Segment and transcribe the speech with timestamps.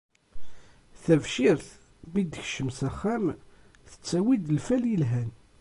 [1.03, 1.65] Tabcirt
[2.11, 3.25] mi d-tekcem s axxam,
[3.89, 5.29] tettawi-d lfal yelhan